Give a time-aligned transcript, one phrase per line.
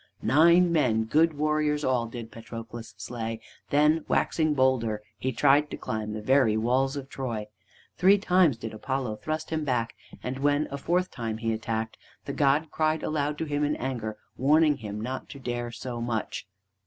[0.23, 6.13] Nine men, good warriors all, did Patroclus slay; then, waxing bolder, he tried to climb
[6.13, 7.45] the very walls of Troy.
[7.99, 9.93] Three times did Apollo thrust him back,
[10.23, 14.17] and when, a fourth time, he attacked, the god cried aloud to him in anger,
[14.37, 16.47] warning him not to dare so much.